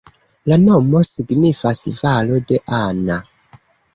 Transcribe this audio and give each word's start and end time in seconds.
La 0.51 0.55
nomo 0.61 1.01
signifas 1.07 1.83
valo 1.99 2.39
de 2.53 2.59
Anna. 2.81 3.21